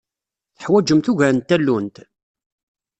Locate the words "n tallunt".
1.33-1.95